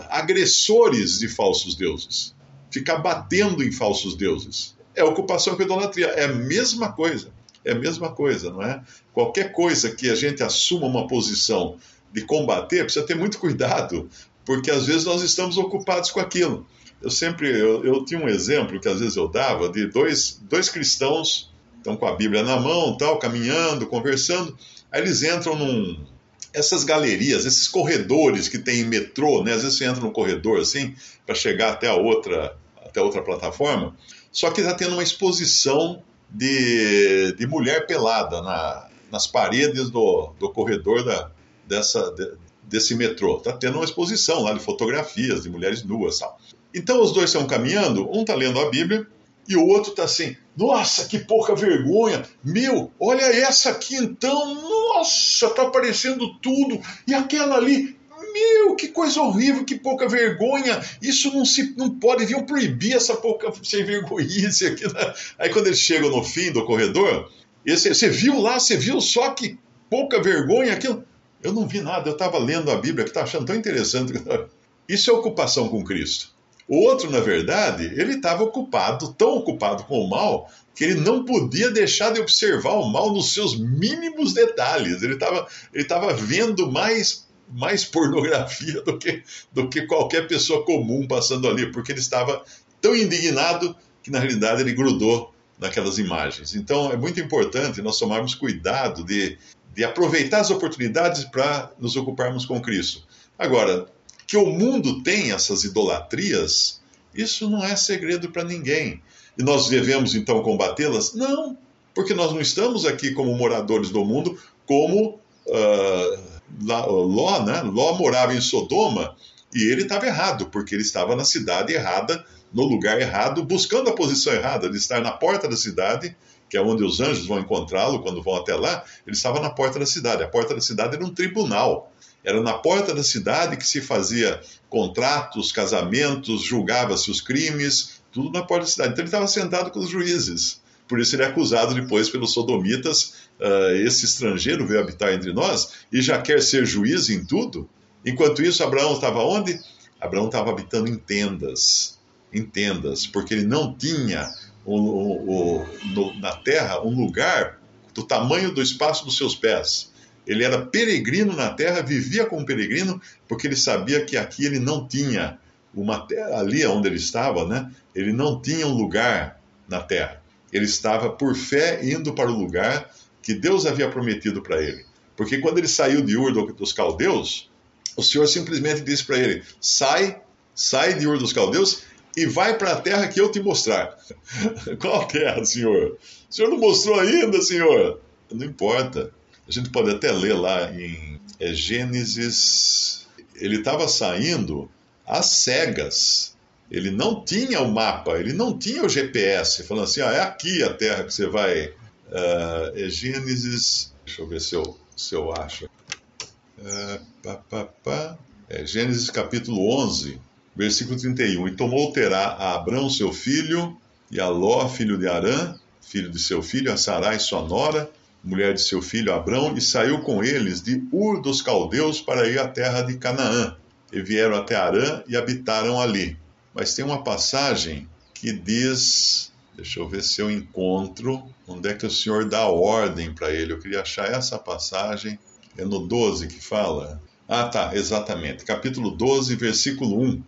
agressores 0.09 1.19
de 1.19 1.29
falsos 1.29 1.77
deuses. 1.77 2.35
Ficar 2.71 2.97
batendo 2.97 3.63
em 3.63 3.71
falsos 3.71 4.17
deuses 4.17 4.75
é 4.95 5.05
ocupação 5.05 5.57
com 5.57 5.63
idolatria. 5.63 6.07
É 6.09 6.25
a 6.25 6.33
mesma 6.33 6.93
coisa. 6.93 7.31
É 7.65 7.73
a 7.73 7.75
mesma 7.75 8.11
coisa, 8.11 8.51
não 8.51 8.63
é? 8.63 8.83
Qualquer 9.13 9.53
coisa 9.53 9.91
que 9.91 10.11
a 10.11 10.15
gente 10.15 10.43
assuma 10.43 10.87
uma 10.87 11.07
posição 11.07 11.77
de 12.13 12.23
combater, 12.23 12.85
precisa 12.85 13.05
ter 13.05 13.17
muito 13.17 13.39
cuidado, 13.39 14.09
porque 14.45 14.71
às 14.71 14.87
vezes 14.87 15.05
nós 15.05 15.23
estamos 15.23 15.57
ocupados 15.59 16.11
com 16.11 16.21
aquilo. 16.21 16.67
Eu 17.03 17.11
sempre, 17.11 17.49
eu, 17.49 17.85
eu 17.85 18.05
tinha 18.05 18.21
um 18.21 18.29
exemplo 18.29 18.79
que 18.79 18.89
às 18.89 19.01
vezes 19.01 19.17
eu 19.17 19.27
dava 19.27 19.69
de 19.69 19.87
dois, 19.87 20.41
dois 20.43 20.69
cristãos, 20.69 21.53
estão 21.79 21.97
com 21.97 22.07
a 22.07 22.15
Bíblia 22.15 22.43
na 22.43 22.59
mão, 22.59 22.97
tal, 22.97 23.19
caminhando, 23.19 23.87
conversando, 23.87 24.57
aí 24.93 25.03
eles 25.03 25.23
entram 25.23 25.57
num, 25.57 26.07
essas 26.53 26.85
galerias, 26.85 27.45
esses 27.45 27.67
corredores 27.67 28.49
que 28.49 28.59
tem 28.59 28.81
em 28.81 28.85
metrô, 28.85 29.43
né? 29.43 29.53
Às 29.53 29.63
vezes 29.63 29.77
você 29.77 29.85
entra 29.85 30.01
num 30.01 30.13
corredor 30.13 30.61
assim 30.61 30.95
para 31.27 31.35
chegar 31.35 31.73
até 31.73 31.89
a 31.89 31.95
outra, 31.95 32.57
até 32.83 33.01
a 33.01 33.03
outra 33.03 33.23
plataforma. 33.23 33.95
Só 34.35 34.51
que 34.51 34.61
está 34.61 34.75
tendo 34.75 34.95
uma 34.95 35.03
exposição 35.03 36.03
de, 36.29 37.33
de 37.39 37.47
mulher 37.47 37.87
pelada 37.87 38.43
na, 38.43 38.89
nas 39.11 39.29
paredes 39.29 39.89
do, 39.91 40.33
do 40.41 40.51
corredor 40.51 41.05
da, 41.05 41.31
dessa, 41.67 42.11
de, 42.11 42.33
desse 42.65 42.97
metrô. 42.97 43.37
Está 43.39 43.53
tendo 43.53 43.77
uma 43.77 43.85
exposição 43.85 44.43
lá 44.43 44.53
de 44.53 44.59
fotografias 44.59 45.45
de 45.45 45.49
mulheres 45.49 45.85
nuas. 45.85 46.19
Tal. 46.19 46.37
Então 46.75 47.01
os 47.01 47.13
dois 47.13 47.31
estão 47.31 47.47
caminhando, 47.47 48.11
um 48.11 48.23
está 48.23 48.35
lendo 48.35 48.59
a 48.59 48.69
Bíblia 48.69 49.07
e 49.49 49.57
o 49.57 49.67
outro 49.67 49.91
está 49.91 50.03
assim: 50.03 50.37
Nossa, 50.57 51.07
que 51.07 51.21
pouca 51.21 51.55
vergonha! 51.55 52.25
Meu, 52.43 52.91
olha 52.99 53.23
essa 53.23 53.71
aqui 53.71 53.95
então! 53.95 54.55
Nossa, 54.55 55.47
está 55.47 55.63
aparecendo 55.63 56.35
tudo! 56.41 56.81
E 57.07 57.15
aquela 57.15 57.57
ali, 57.57 57.94
meu, 58.35 58.75
que 58.75 58.89
coisa 58.89 59.23
horrível, 59.23 59.65
que 59.65 59.77
pouca 59.77 60.09
vergonha. 60.09 60.83
Isso 61.01 61.33
não 61.33 61.45
se 61.45 61.75
não 61.77 61.89
pode, 61.89 62.21
deviam 62.21 62.45
proibir 62.45 62.95
essa 62.95 63.15
pouca 63.15 63.53
sem 63.63 63.85
vergonhice 63.85 64.67
aqui. 64.67 64.93
Né? 64.93 65.15
Aí 65.39 65.51
quando 65.51 65.69
eles 65.69 65.79
chegam 65.79 66.11
no 66.11 66.25
fim 66.25 66.51
do 66.51 66.67
corredor, 66.67 67.31
esse, 67.65 67.95
você 67.95 68.09
viu 68.09 68.41
lá, 68.41 68.59
você 68.59 68.77
viu 68.77 69.01
só 69.01 69.31
que 69.31 69.57
pouca 69.89 70.21
vergonha 70.21 70.73
aquilo. 70.73 71.05
Eu 71.43 71.53
não 71.53 71.69
vi 71.69 71.81
nada, 71.81 72.09
eu 72.09 72.15
estava 72.15 72.39
lendo 72.39 72.71
a 72.71 72.77
Bíblia, 72.77 73.05
que 73.05 73.11
estava 73.11 73.27
achando 73.27 73.47
tão 73.47 73.55
interessante. 73.55 74.13
Isso 74.89 75.11
é 75.11 75.15
ocupação 75.15 75.69
com 75.69 75.85
Cristo. 75.85 76.35
O 76.67 76.79
outro, 76.79 77.11
na 77.11 77.21
verdade, 77.21 77.85
ele 77.85 78.15
estava 78.15 78.43
ocupado, 78.43 79.13
tão 79.13 79.37
ocupado 79.37 79.85
com 79.85 80.01
o 80.01 80.09
mal, 80.09 80.51
que 80.75 80.83
ele 80.83 80.95
não 80.95 81.25
podia 81.25 81.71
deixar 81.71 82.13
de 82.13 82.21
observar 82.21 82.73
o 82.73 82.91
mal 82.91 83.13
nos 83.13 83.33
seus 83.33 83.59
mínimos 83.59 84.33
detalhes. 84.33 85.03
Ele 85.03 85.15
estava 85.15 85.47
ele 85.73 85.85
tava 85.85 86.13
vendo 86.15 86.71
mais 86.71 87.27
mais 87.55 87.85
pornografia 87.85 88.83
do 88.83 88.99
que, 88.99 89.23
do 89.53 89.69
que 89.69 89.83
qualquer 89.87 90.27
pessoa 90.27 90.65
comum 90.65 91.07
passando 91.07 91.49
ali, 91.49 91.71
porque 91.71 91.93
ele 91.93 92.01
estava 92.01 92.45
tão 92.81 92.97
indignado 92.97 93.75
que 94.03 94.11
na 94.11 94.19
realidade 94.19 94.61
ele 94.61 94.73
grudou 94.73 95.33
naquelas 95.59 95.97
imagens. 95.99 96.55
Então 96.57 96.91
é 96.91 96.97
muito 96.97 97.21
importante 97.21 97.81
nós 97.81 97.97
tomarmos 97.97 98.35
cuidado 98.35 99.05
de, 99.05 99.39
de 99.73 99.85
aproveitar 99.85 100.41
as 100.41 100.51
oportunidades 100.51 101.25
para 101.25 101.71
nos 101.79 101.95
ocuparmos 101.95 102.45
com 102.45 102.61
Cristo. 102.61 103.05
Agora, 103.39 103.87
que 104.27 104.37
o 104.37 104.47
mundo 104.47 105.03
tem 105.03 105.31
essas 105.31 105.63
idolatrias, 105.63 106.83
isso 107.15 107.49
não 107.49 107.63
é 107.63 107.77
segredo 107.77 108.31
para 108.31 108.43
ninguém. 108.43 109.01
E 109.39 109.43
nós 109.45 109.69
devemos 109.69 110.15
então 110.15 110.43
combatê-las? 110.43 111.15
Não, 111.15 111.57
porque 111.95 112.15
nós 112.15 112.33
não 112.33 112.41
estamos 112.41 112.85
aqui 112.85 113.13
como 113.13 113.35
moradores 113.37 113.91
do 113.91 114.05
mundo, 114.05 114.39
como 114.67 115.21
uh, 115.47 116.34
Ló, 116.61 117.43
né? 117.45 117.63
Ló 117.63 117.95
morava 117.95 118.35
em 118.35 118.41
Sodoma 118.41 119.17
e 119.55 119.63
ele 119.71 119.83
estava 119.83 120.07
errado, 120.07 120.47
porque 120.47 120.75
ele 120.75 120.83
estava 120.83 121.15
na 121.15 121.25
cidade 121.25 121.73
errada, 121.73 122.25
no 122.53 122.65
lugar 122.65 123.01
errado, 123.01 123.45
buscando 123.45 123.91
a 123.91 123.95
posição 123.95 124.33
errada, 124.33 124.69
de 124.69 124.77
estar 124.77 125.01
na 125.01 125.13
porta 125.13 125.49
da 125.49 125.57
cidade, 125.57 126.17
que 126.49 126.57
é 126.57 126.61
onde 126.61 126.85
os 126.85 127.01
anjos 127.01 127.27
vão 127.27 127.41
encontrá-lo 127.41 128.03
quando 128.03 128.23
vão 128.23 128.37
até 128.37 128.55
lá. 128.55 128.85
Ele 129.07 129.17
estava 129.17 129.41
na 129.41 129.51
porta 129.51 129.79
da 129.79 129.87
cidade. 129.87 130.23
A 130.23 130.29
porta 130.29 130.55
da 130.55 130.61
cidade 130.61 130.95
era 130.97 131.05
um 131.05 131.13
tribunal. 131.13 131.93
Era 132.23 132.41
na 132.41 132.55
porta 132.55 132.95
da 132.95 133.03
cidade 133.03 133.57
que 133.57 133.67
se 133.67 133.81
fazia 133.81 134.41
contratos, 134.69 135.53
casamentos, 135.53 136.43
julgava-se 136.43 137.11
os 137.11 137.21
crimes, 137.21 138.01
tudo 138.11 138.33
na 138.33 138.45
porta 138.45 138.65
da 138.65 138.71
cidade. 138.71 138.93
Então 138.93 139.03
ele 139.03 139.09
estava 139.09 139.27
sentado 139.27 139.71
com 139.71 139.81
os 139.81 139.91
juízes. 139.91 140.63
Por 140.89 141.01
isso 141.01 141.17
ele 141.17 141.23
é 141.23 141.27
acusado 141.27 141.75
depois 141.75 142.11
pelos 142.11 142.33
sodomitas. 142.33 143.29
Uh, 143.41 143.77
esse 143.87 144.05
estrangeiro 144.05 144.67
veio 144.67 144.81
habitar 144.81 145.13
entre 145.13 145.33
nós 145.33 145.73
e 145.91 146.03
já 146.03 146.21
quer 146.21 146.43
ser 146.43 146.67
juiz 146.67 147.09
em 147.09 147.25
tudo. 147.25 147.69
Enquanto 148.05 148.43
isso, 148.43 148.63
Abraão 148.63 148.95
estava 148.95 149.21
onde? 149.25 149.59
Abraão 150.01 150.27
estava 150.27 150.51
habitando 150.51 150.89
em 150.89 150.97
tendas, 150.97 151.99
em 152.33 152.45
tendas, 152.45 153.07
porque 153.07 153.33
ele 153.33 153.45
não 153.45 153.75
tinha 153.75 154.31
o, 154.65 154.79
o, 154.79 155.61
o, 155.61 155.67
no, 155.87 156.21
na 156.21 156.37
terra 156.37 156.83
um 156.83 156.95
lugar 156.95 157.59
do 157.95 158.03
tamanho 158.03 158.53
do 158.53 158.61
espaço 158.61 159.05
dos 159.05 159.17
seus 159.17 159.35
pés. 159.35 159.93
Ele 160.27 160.45
era 160.45 160.61
peregrino 160.61 161.35
na 161.35 161.51
terra, 161.51 161.83
vivia 161.83 162.27
como 162.27 162.45
peregrino, 162.45 163.01
porque 163.29 163.47
ele 163.47 163.57
sabia 163.57 164.05
que 164.05 164.17
aqui 164.17 164.45
ele 164.45 164.59
não 164.59 164.87
tinha 164.87 165.39
uma 165.75 166.07
terra, 166.07 166.39
ali 166.39 166.65
onde 166.67 166.89
ele 166.89 166.97
estava, 166.97 167.47
né? 167.47 167.71
Ele 167.95 168.13
não 168.13 168.41
tinha 168.41 168.67
um 168.67 168.75
lugar 168.75 169.41
na 169.69 169.81
terra. 169.81 170.23
Ele 170.55 170.65
estava 170.65 171.11
por 171.11 171.35
fé 171.35 171.81
indo 171.85 172.15
para 172.15 172.31
o 172.31 172.39
lugar 172.39 172.89
que 173.21 173.35
Deus 173.35 173.67
havia 173.67 173.91
prometido 173.91 174.41
para 174.41 174.63
ele. 174.63 174.87
Porque 175.17 175.39
quando 175.39 175.59
ele 175.59 175.67
saiu 175.67 176.01
de 176.01 176.17
Ur 176.17 176.55
dos 176.55 176.73
caldeus, 176.73 177.51
o 177.97 178.03
Senhor 178.03 178.27
simplesmente 178.29 178.81
disse 178.83 179.05
para 179.05 179.19
ele: 179.19 179.43
sai, 179.61 180.21
sai 180.55 180.95
de 180.95 181.09
Ur 181.09 181.19
dos 181.19 181.33
caldeus 181.33 181.83
e 182.17 182.27
vai 182.27 182.57
para 182.57 182.73
a 182.73 182.81
terra 182.81 183.09
que 183.09 183.21
eu 183.21 183.31
te 183.33 183.41
mostrar. 183.41 183.99
Qual 184.79 185.07
terra, 185.09 185.45
Senhor? 185.45 185.99
O 186.31 186.33
Senhor 186.33 186.49
não 186.49 186.59
mostrou 186.59 187.01
ainda, 187.01 187.43
Senhor? 187.43 188.01
Não 188.31 188.47
importa. 188.47 189.11
A 189.49 189.51
gente 189.51 189.71
pode 189.71 189.91
até 189.91 190.13
ler 190.13 190.35
lá 190.35 190.71
em 190.73 191.21
é, 191.41 191.53
Gênesis. 191.53 193.07
Ele 193.35 193.59
estava 193.59 193.89
saindo 193.89 194.71
às 195.05 195.27
cegas. 195.27 196.34
Ele 196.71 196.91
não 196.91 197.25
tinha 197.25 197.61
o 197.61 197.71
mapa, 197.71 198.19
ele 198.19 198.33
não 198.33 198.59
tinha 198.59 198.85
o 198.85 198.89
GPS, 198.89 199.63
falando 199.65 199.85
assim: 199.85 200.01
ah, 200.01 200.13
é 200.13 200.21
aqui 200.21 200.63
a 200.63 200.73
terra 200.73 201.05
que 201.05 201.13
você 201.13 201.27
vai. 201.27 201.67
Uh, 202.09 202.77
é 202.77 202.89
Gênesis. 202.89 203.93
Deixa 204.05 204.23
eu 204.23 204.27
ver 204.27 204.41
se 204.41 204.55
eu, 204.55 204.79
se 204.97 205.15
eu 205.15 205.33
acho. 205.33 205.67
Uh, 205.67 207.01
pá, 207.23 207.37
pá, 207.49 207.65
pá. 207.65 208.19
É 208.49 208.65
Gênesis 208.67 209.11
capítulo 209.11 209.69
11, 209.85 210.21
versículo 210.55 210.99
31. 210.99 211.49
E 211.49 211.57
tomou 211.57 211.93
Terá 211.93 212.27
a 212.27 212.55
Abrão, 212.55 212.91
seu 212.91 213.13
filho, 213.13 213.77
e 214.11 214.21
a 214.21 214.29
Ló, 214.29 214.69
filho 214.69 214.99
de 214.99 215.09
Arã, 215.09 215.59
filho 215.81 216.11
de 216.11 216.19
seu 216.19 216.43
filho, 216.43 216.73
a 216.73 216.77
Sarai, 216.77 217.19
sua 217.19 217.43
nora, 217.43 217.91
mulher 218.23 218.55
de 218.55 218.61
seu 218.61 218.81
filho 218.83 219.13
Abrão, 219.13 219.57
e 219.57 219.61
saiu 219.61 220.01
com 220.01 220.23
eles 220.23 220.63
de 220.63 220.83
Ur 220.93 221.21
dos 221.21 221.43
Caldeus 221.43 222.01
para 222.01 222.29
ir 222.29 222.39
à 222.39 222.49
terra 222.49 222.83
de 222.83 222.97
Canaã. 222.97 223.57
E 223.93 224.01
vieram 224.03 224.37
até 224.37 224.57
Arã 224.57 225.03
e 225.07 225.17
habitaram 225.17 225.81
ali. 225.81 226.17
Mas 226.55 226.75
tem 226.75 226.85
uma 226.85 227.03
passagem 227.03 227.89
que 228.15 228.33
diz, 228.33 229.33
deixa 229.55 229.81
eu 229.81 229.89
ver 229.89 230.03
se 230.03 230.21
eu 230.21 230.31
encontro, 230.31 231.23
onde 231.49 231.69
é 231.69 231.75
que 231.75 231.85
o 231.85 231.91
Senhor 231.91 232.27
dá 232.27 232.47
ordem 232.47 233.13
para 233.13 233.33
ele. 233.33 233.53
Eu 233.53 233.59
queria 233.59 233.83
achar 233.83 234.11
essa 234.11 234.39
passagem. 234.39 235.19
É 235.57 235.65
no 235.65 235.81
12 235.81 236.29
que 236.29 236.41
fala. 236.43 237.01
Ah, 237.29 237.45
tá, 237.45 237.75
exatamente. 237.75 238.45
Capítulo 238.45 238.91
12, 238.91 239.37
versículo 239.37 240.01
1. 240.01 240.23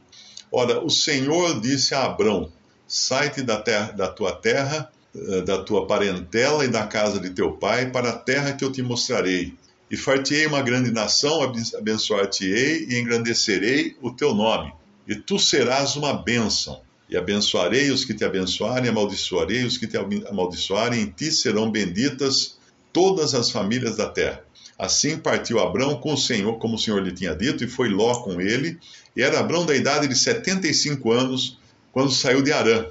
Ora, 0.50 0.84
o 0.84 0.90
Senhor 0.90 1.60
disse 1.60 1.94
a 1.94 2.04
Abrão: 2.04 2.50
Sai-te 2.86 3.42
da, 3.42 3.58
da 3.60 4.08
tua 4.08 4.32
terra 4.32 4.90
eh, 5.16 5.42
da 5.42 5.62
tua 5.62 5.86
parentela 5.86 6.64
e 6.64 6.68
da 6.68 6.86
casa 6.86 7.18
de 7.18 7.30
teu 7.30 7.52
pai 7.52 7.90
para 7.90 8.10
a 8.10 8.16
terra 8.16 8.52
que 8.52 8.64
eu 8.64 8.70
te 8.70 8.82
mostrarei. 8.82 9.54
E 9.90 9.96
fartei 9.96 10.46
uma 10.46 10.60
grande 10.60 10.90
nação, 10.90 11.40
abençoar-te-ei 11.78 12.86
e 12.88 12.98
engrandecerei 12.98 13.96
o 14.02 14.10
teu 14.10 14.34
nome. 14.34 14.72
E 15.06 15.14
tu 15.14 15.38
serás 15.38 15.96
uma 15.96 16.12
bênção. 16.12 16.80
E 17.08 17.16
abençoarei 17.16 17.90
os 17.90 18.04
que 18.04 18.14
te 18.14 18.24
abençoarem, 18.24 18.90
amaldiçoarei 18.90 19.64
os 19.64 19.78
que 19.78 19.86
te 19.86 19.96
amaldiçoarem, 19.96 21.02
em 21.02 21.10
ti 21.10 21.30
serão 21.30 21.70
benditas 21.70 22.58
todas 22.92 23.34
as 23.34 23.50
famílias 23.50 23.96
da 23.96 24.08
terra. 24.08 24.42
Assim 24.78 25.16
partiu 25.16 25.60
Abrão 25.60 26.00
com 26.00 26.12
o 26.12 26.18
Senhor, 26.18 26.58
como 26.58 26.74
o 26.74 26.78
Senhor 26.78 27.02
lhe 27.02 27.12
tinha 27.12 27.34
dito, 27.34 27.62
e 27.62 27.68
foi 27.68 27.88
Ló 27.88 28.22
com 28.22 28.40
ele. 28.40 28.78
E 29.14 29.22
era 29.22 29.38
Abrão 29.38 29.64
da 29.64 29.74
idade 29.74 30.08
de 30.08 30.16
setenta 30.16 30.66
e 30.66 30.74
cinco 30.74 31.12
anos, 31.12 31.58
quando 31.92 32.10
saiu 32.10 32.42
de 32.42 32.52
Arã 32.52 32.86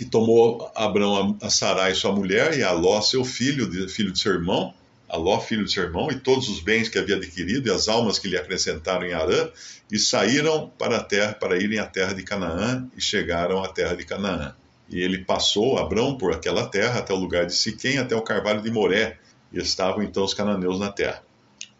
e 0.00 0.04
tomou 0.04 0.70
Abraão 0.74 1.36
a 1.42 1.50
Sarai, 1.50 1.94
sua 1.94 2.12
mulher, 2.12 2.56
e 2.56 2.62
a 2.62 2.70
Ló, 2.70 3.00
seu 3.00 3.24
filho, 3.24 3.68
filho 3.88 4.12
de 4.12 4.20
seu 4.20 4.32
irmão, 4.32 4.72
a 5.08 5.16
Ló, 5.16 5.40
filho 5.40 5.64
de 5.64 5.72
seu 5.72 5.84
irmão, 5.84 6.10
e 6.10 6.18
todos 6.18 6.48
os 6.48 6.60
bens 6.60 6.88
que 6.88 6.98
havia 6.98 7.16
adquirido, 7.16 7.68
e 7.68 7.72
as 7.72 7.88
almas 7.88 8.18
que 8.18 8.28
lhe 8.28 8.36
acrescentaram 8.36 9.06
em 9.06 9.14
Arã, 9.14 9.50
e 9.90 9.98
saíram 9.98 10.70
para 10.78 10.98
a 10.98 11.02
terra, 11.02 11.32
para 11.32 11.56
irem 11.56 11.78
à 11.78 11.86
terra 11.86 12.12
de 12.12 12.22
Canaã, 12.22 12.86
e 12.96 13.00
chegaram 13.00 13.64
à 13.64 13.68
terra 13.68 13.94
de 13.94 14.04
Canaã. 14.04 14.54
E 14.88 15.00
ele 15.00 15.24
passou, 15.24 15.78
Abrão, 15.78 16.16
por 16.16 16.32
aquela 16.32 16.66
terra, 16.66 16.98
até 16.98 17.12
o 17.12 17.16
lugar 17.16 17.46
de 17.46 17.54
Siquém, 17.54 17.98
até 17.98 18.14
o 18.14 18.22
carvalho 18.22 18.62
de 18.62 18.70
Moré, 18.70 19.18
e 19.52 19.58
estavam 19.58 20.02
então 20.02 20.24
os 20.24 20.34
cananeus 20.34 20.78
na 20.78 20.90
terra. 20.90 21.22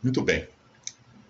Muito 0.02 0.23
bem. 0.23 0.47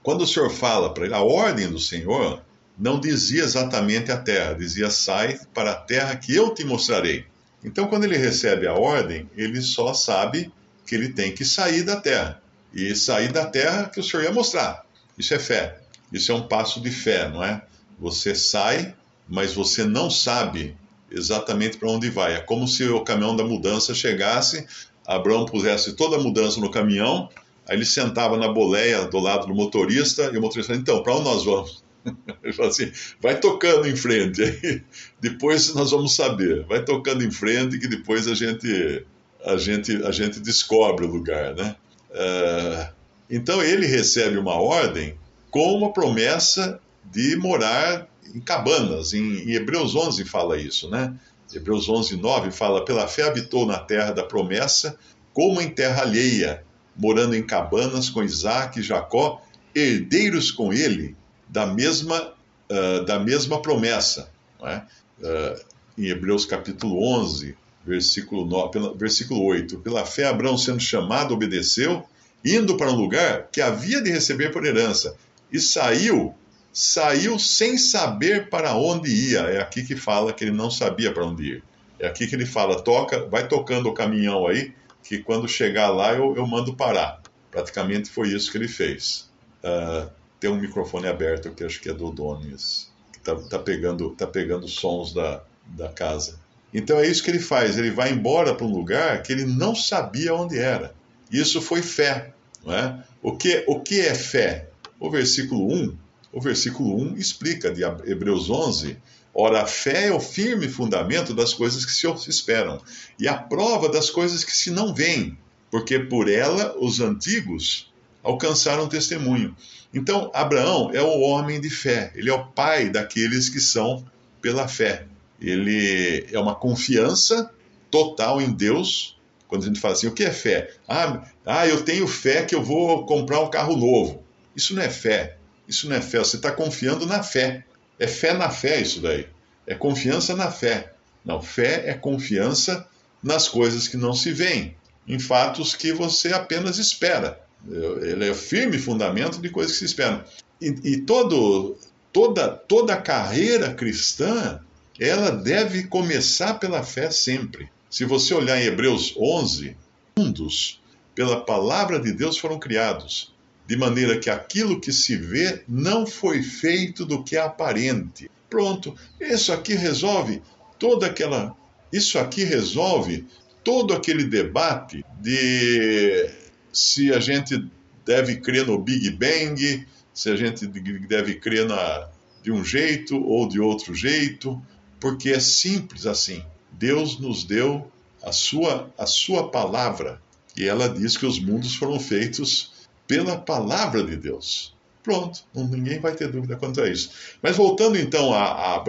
Quando 0.02 0.22
o 0.22 0.26
Senhor 0.26 0.50
fala 0.50 0.94
para 0.94 1.04
ele, 1.04 1.14
a 1.14 1.22
ordem 1.22 1.68
do 1.68 1.78
Senhor 1.78 2.42
não 2.78 3.00
dizia 3.00 3.42
exatamente 3.42 4.12
a 4.12 4.16
terra, 4.16 4.54
dizia 4.54 4.88
sai 4.90 5.38
para 5.52 5.72
a 5.72 5.74
terra 5.74 6.16
que 6.16 6.34
eu 6.34 6.54
te 6.54 6.64
mostrarei. 6.64 7.26
Então, 7.64 7.88
quando 7.88 8.04
ele 8.04 8.16
recebe 8.16 8.68
a 8.68 8.74
ordem, 8.74 9.28
ele 9.36 9.60
só 9.60 9.92
sabe 9.92 10.52
que 10.88 10.94
ele 10.94 11.10
tem 11.10 11.32
que 11.32 11.44
sair 11.44 11.82
da 11.82 12.00
terra. 12.00 12.42
E 12.72 12.94
sair 12.96 13.30
da 13.30 13.44
terra 13.44 13.90
que 13.92 14.00
o 14.00 14.02
Senhor 14.02 14.22
ia 14.22 14.32
mostrar. 14.32 14.84
Isso 15.18 15.34
é 15.34 15.38
fé. 15.38 15.80
Isso 16.12 16.32
é 16.32 16.34
um 16.34 16.48
passo 16.48 16.80
de 16.80 16.90
fé, 16.90 17.28
não 17.28 17.44
é? 17.44 17.62
Você 18.00 18.34
sai, 18.34 18.94
mas 19.28 19.52
você 19.52 19.84
não 19.84 20.10
sabe 20.10 20.74
exatamente 21.10 21.76
para 21.76 21.90
onde 21.90 22.08
vai. 22.08 22.34
É 22.34 22.40
como 22.40 22.66
se 22.66 22.88
o 22.88 23.02
caminhão 23.02 23.36
da 23.36 23.44
mudança 23.44 23.94
chegasse, 23.94 24.66
Abraão 25.06 25.44
pusesse 25.44 25.94
toda 25.94 26.16
a 26.16 26.20
mudança 26.20 26.60
no 26.60 26.70
caminhão, 26.70 27.28
aí 27.66 27.76
ele 27.76 27.84
sentava 27.84 28.36
na 28.36 28.48
boleia 28.48 29.06
do 29.06 29.18
lado 29.18 29.46
do 29.46 29.54
motorista 29.54 30.30
e 30.32 30.38
o 30.38 30.40
motorista 30.40 30.74
então, 30.74 31.02
para 31.02 31.14
onde 31.14 31.24
nós 31.24 31.44
vamos? 31.44 31.84
Ele 32.42 32.52
falou 32.52 32.70
assim: 32.70 32.90
vai 33.20 33.38
tocando 33.38 33.86
em 33.86 33.96
frente, 33.96 34.42
aí 34.42 34.82
depois 35.20 35.74
nós 35.74 35.90
vamos 35.90 36.14
saber. 36.14 36.64
Vai 36.64 36.82
tocando 36.84 37.24
em 37.24 37.30
frente 37.30 37.78
que 37.78 37.88
depois 37.88 38.28
a 38.28 38.34
gente, 38.34 39.04
a 39.44 39.56
gente, 39.56 40.04
a 40.04 40.10
gente 40.10 40.40
descobre 40.40 41.04
o 41.04 41.10
lugar, 41.10 41.54
né? 41.54 41.76
Uh, 42.10 42.92
então 43.30 43.62
ele 43.62 43.86
recebe 43.86 44.36
uma 44.38 44.54
ordem 44.54 45.16
com 45.50 45.74
uma 45.74 45.92
promessa 45.92 46.80
de 47.04 47.36
morar 47.36 48.08
em 48.34 48.40
cabanas. 48.40 49.12
Em, 49.12 49.48
em 49.48 49.52
Hebreus 49.52 49.94
11 49.94 50.24
fala 50.24 50.58
isso, 50.58 50.90
né? 50.90 51.14
Hebreus 51.54 51.88
11, 51.88 52.16
9 52.16 52.50
fala: 52.50 52.84
Pela 52.84 53.08
fé 53.08 53.24
habitou 53.24 53.66
na 53.66 53.78
terra 53.78 54.12
da 54.12 54.22
promessa, 54.22 54.98
como 55.32 55.60
em 55.60 55.70
terra 55.70 56.02
alheia, 56.02 56.62
morando 56.96 57.34
em 57.34 57.42
cabanas 57.42 58.10
com 58.10 58.22
Isaac 58.22 58.78
e 58.78 58.82
Jacó, 58.82 59.42
herdeiros 59.74 60.50
com 60.50 60.72
ele 60.72 61.16
da 61.48 61.66
mesma, 61.66 62.34
uh, 62.70 63.04
da 63.04 63.18
mesma 63.18 63.62
promessa. 63.62 64.30
É? 64.62 64.82
Uh, 65.20 65.68
em 65.96 66.06
Hebreus 66.06 66.44
capítulo 66.44 67.02
11, 67.02 67.56
versículo, 67.88 68.44
9, 68.44 68.70
pela, 68.70 68.94
versículo 68.94 69.42
8: 69.44 69.78
Pela 69.78 70.04
fé, 70.04 70.26
Abraão, 70.26 70.56
sendo 70.56 70.80
chamado, 70.80 71.34
obedeceu, 71.34 72.04
indo 72.44 72.76
para 72.76 72.90
um 72.90 72.94
lugar 72.94 73.48
que 73.50 73.60
havia 73.60 74.00
de 74.00 74.10
receber 74.10 74.52
por 74.52 74.64
herança, 74.64 75.16
e 75.50 75.58
saiu, 75.58 76.34
saiu 76.72 77.38
sem 77.38 77.78
saber 77.78 78.48
para 78.48 78.74
onde 78.76 79.10
ia. 79.10 79.40
É 79.40 79.60
aqui 79.60 79.82
que 79.82 79.96
fala 79.96 80.32
que 80.32 80.44
ele 80.44 80.52
não 80.52 80.70
sabia 80.70 81.12
para 81.12 81.24
onde 81.24 81.54
ir. 81.54 81.64
É 81.98 82.06
aqui 82.06 82.26
que 82.26 82.34
ele 82.34 82.46
fala: 82.46 82.80
toca, 82.82 83.26
vai 83.26 83.48
tocando 83.48 83.88
o 83.88 83.94
caminhão 83.94 84.46
aí, 84.46 84.72
que 85.02 85.18
quando 85.18 85.48
chegar 85.48 85.88
lá 85.88 86.12
eu, 86.12 86.36
eu 86.36 86.46
mando 86.46 86.74
parar. 86.74 87.22
Praticamente 87.50 88.10
foi 88.10 88.28
isso 88.28 88.52
que 88.52 88.58
ele 88.58 88.68
fez. 88.68 89.28
Uh, 89.64 90.08
tem 90.38 90.50
um 90.50 90.60
microfone 90.60 91.08
aberto 91.08 91.50
que 91.50 91.64
acho 91.64 91.80
que 91.80 91.88
é 91.88 91.92
do 91.92 92.10
Donis, 92.10 92.92
que 93.12 93.18
está 93.18 93.34
tá 93.34 93.58
pegando, 93.58 94.10
tá 94.10 94.26
pegando 94.26 94.68
sons 94.68 95.12
da, 95.12 95.42
da 95.66 95.88
casa. 95.88 96.38
Então 96.72 96.98
é 96.98 97.06
isso 97.06 97.22
que 97.22 97.30
ele 97.30 97.38
faz, 97.38 97.78
ele 97.78 97.90
vai 97.90 98.10
embora 98.10 98.54
para 98.54 98.66
um 98.66 98.72
lugar 98.72 99.22
que 99.22 99.32
ele 99.32 99.44
não 99.44 99.74
sabia 99.74 100.34
onde 100.34 100.58
era. 100.58 100.94
Isso 101.30 101.60
foi 101.60 101.82
fé. 101.82 102.32
Não 102.64 102.74
é? 102.74 103.02
o, 103.22 103.36
que, 103.36 103.64
o 103.66 103.80
que 103.80 104.00
é 104.00 104.14
fé? 104.14 104.68
O 105.00 105.10
versículo 105.10 105.72
1, 105.72 105.96
o 106.32 106.40
versículo 106.40 107.00
1 107.00 107.16
explica 107.16 107.70
de 107.70 107.82
Hebreus 107.82 108.50
11, 108.50 108.96
Ora, 109.34 109.62
a 109.62 109.66
fé 109.66 110.08
é 110.08 110.12
o 110.12 110.18
firme 110.18 110.68
fundamento 110.68 111.32
das 111.32 111.54
coisas 111.54 111.84
que 111.84 111.92
se 111.92 112.08
esperam, 112.28 112.80
e 113.20 113.28
a 113.28 113.34
prova 113.34 113.88
das 113.88 114.10
coisas 114.10 114.42
que 114.42 114.56
se 114.56 114.70
não 114.70 114.92
veem, 114.92 115.38
porque 115.70 115.98
por 115.98 116.28
ela 116.28 116.74
os 116.78 116.98
antigos 116.98 117.92
alcançaram 118.22 118.88
testemunho. 118.88 119.54
Então, 119.94 120.30
Abraão 120.34 120.90
é 120.92 121.00
o 121.00 121.20
homem 121.20 121.60
de 121.60 121.70
fé, 121.70 122.12
ele 122.16 122.30
é 122.30 122.34
o 122.34 122.46
pai 122.46 122.90
daqueles 122.90 123.48
que 123.48 123.60
são 123.60 124.04
pela 124.42 124.66
fé. 124.66 125.06
Ele 125.40 126.26
é 126.32 126.38
uma 126.38 126.54
confiança 126.54 127.50
total 127.90 128.40
em 128.40 128.52
Deus. 128.52 129.18
Quando 129.46 129.62
a 129.62 129.66
gente 129.66 129.80
fala 129.80 129.94
assim, 129.94 130.06
o 130.06 130.12
que 130.12 130.24
é 130.24 130.32
fé? 130.32 130.70
Ah, 130.86 131.22
ah, 131.46 131.66
eu 131.66 131.82
tenho 131.82 132.06
fé 132.06 132.44
que 132.44 132.54
eu 132.54 132.62
vou 132.62 133.06
comprar 133.06 133.40
um 133.40 133.50
carro 133.50 133.76
novo. 133.76 134.22
Isso 134.54 134.74
não 134.74 134.82
é 134.82 134.90
fé. 134.90 135.36
Isso 135.66 135.88
não 135.88 135.96
é 135.96 136.00
fé. 136.00 136.18
Você 136.18 136.36
está 136.36 136.50
confiando 136.50 137.06
na 137.06 137.22
fé. 137.22 137.64
É 137.98 138.06
fé 138.06 138.34
na 138.34 138.50
fé 138.50 138.80
isso 138.80 139.00
daí. 139.00 139.26
É 139.66 139.74
confiança 139.74 140.34
na 140.34 140.50
fé. 140.50 140.92
Não, 141.24 141.42
fé 141.42 141.84
é 141.86 141.94
confiança 141.94 142.88
nas 143.22 143.48
coisas 143.48 143.88
que 143.88 143.96
não 143.96 144.14
se 144.14 144.32
veem, 144.32 144.76
em 145.06 145.18
fatos 145.18 145.74
que 145.74 145.92
você 145.92 146.32
apenas 146.32 146.78
espera. 146.78 147.40
Ele 147.66 148.28
é 148.28 148.34
firme 148.34 148.78
fundamento 148.78 149.40
de 149.40 149.50
coisas 149.50 149.72
que 149.72 149.80
se 149.80 149.84
esperam. 149.86 150.22
E, 150.60 150.68
e 150.84 151.00
todo, 151.02 151.76
toda, 152.12 152.48
toda 152.48 152.94
a 152.94 153.02
carreira 153.02 153.74
cristã, 153.74 154.60
ela 154.98 155.30
deve 155.30 155.84
começar 155.84 156.54
pela 156.54 156.82
fé 156.82 157.10
sempre. 157.10 157.70
Se 157.88 158.04
você 158.04 158.34
olhar 158.34 158.60
em 158.60 158.66
Hebreus 158.66 159.14
11, 159.16 159.76
mundos 160.16 160.80
pela 161.14 161.40
palavra 161.40 162.00
de 162.00 162.12
Deus 162.12 162.38
foram 162.38 162.58
criados, 162.58 163.34
de 163.66 163.76
maneira 163.76 164.18
que 164.18 164.30
aquilo 164.30 164.80
que 164.80 164.92
se 164.92 165.16
vê 165.16 165.62
não 165.68 166.06
foi 166.06 166.42
feito 166.42 167.04
do 167.04 167.22
que 167.22 167.36
é 167.36 167.40
aparente. 167.40 168.30
Pronto, 168.48 168.96
isso 169.20 169.52
aqui 169.52 169.74
resolve 169.74 170.42
toda 170.78 171.06
aquela. 171.06 171.56
Isso 171.92 172.18
aqui 172.18 172.44
resolve 172.44 173.26
todo 173.64 173.94
aquele 173.94 174.24
debate 174.24 175.04
de 175.20 176.30
se 176.72 177.12
a 177.12 177.20
gente 177.20 177.62
deve 178.04 178.36
crer 178.36 178.66
no 178.66 178.78
Big 178.78 179.10
Bang, 179.10 179.86
se 180.14 180.30
a 180.30 180.36
gente 180.36 180.66
deve 180.66 181.34
crer 181.34 181.66
na, 181.66 182.08
de 182.42 182.50
um 182.50 182.64
jeito 182.64 183.22
ou 183.22 183.48
de 183.48 183.60
outro 183.60 183.94
jeito, 183.94 184.60
porque 185.00 185.30
é 185.30 185.40
simples 185.40 186.06
assim. 186.06 186.44
Deus 186.72 187.18
nos 187.18 187.44
deu 187.44 187.90
a 188.22 188.32
sua, 188.32 188.92
a 188.96 189.06
sua 189.06 189.50
palavra 189.50 190.20
e 190.56 190.68
ela 190.68 190.88
diz 190.88 191.16
que 191.16 191.24
os 191.24 191.38
mundos 191.38 191.76
foram 191.76 192.00
feitos 192.00 192.72
pela 193.06 193.38
palavra 193.38 194.02
de 194.02 194.16
Deus. 194.16 194.74
Pronto, 195.02 195.40
ninguém 195.54 196.00
vai 196.00 196.14
ter 196.14 196.30
dúvida 196.30 196.56
quanto 196.56 196.82
a 196.82 196.88
isso. 196.88 197.10
Mas 197.40 197.56
voltando 197.56 197.96
então 197.96 198.34
a, 198.34 198.76
a 198.76 198.84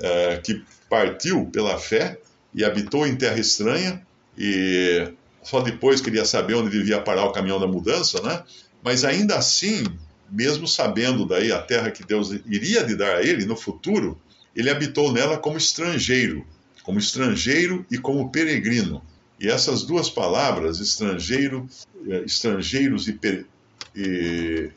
é, 0.00 0.36
que 0.38 0.64
partiu 0.88 1.46
pela 1.46 1.78
fé 1.78 2.18
e 2.54 2.64
habitou 2.64 3.06
em 3.06 3.16
terra 3.16 3.38
estranha, 3.38 4.00
e 4.38 5.12
só 5.42 5.60
depois 5.60 6.00
queria 6.00 6.24
saber 6.24 6.54
onde 6.54 6.70
devia 6.70 7.00
parar 7.00 7.24
o 7.24 7.32
caminhão 7.32 7.60
da 7.60 7.66
mudança, 7.66 8.22
né? 8.22 8.42
Mas 8.82 9.04
ainda 9.04 9.36
assim, 9.36 9.84
mesmo 10.30 10.66
sabendo 10.66 11.26
daí 11.26 11.52
a 11.52 11.60
terra 11.60 11.90
que 11.90 12.04
Deus 12.04 12.30
iria 12.46 12.82
lhe 12.82 12.94
dar 12.94 13.16
a 13.16 13.22
ele 13.22 13.44
no 13.44 13.56
futuro, 13.56 14.18
ele 14.54 14.70
habitou 14.70 15.12
nela 15.12 15.36
como 15.36 15.58
estrangeiro, 15.58 16.46
como 16.82 16.98
estrangeiro 16.98 17.84
e 17.90 17.98
como 17.98 18.30
peregrino. 18.30 19.02
E 19.40 19.48
essas 19.48 19.82
duas 19.82 20.08
palavras, 20.08 20.78
estrangeiro, 20.78 21.68
eh, 22.08 22.22
estrangeiros 22.24 23.08
e, 23.08 23.12
per, 23.14 23.46
e, 23.94 24.70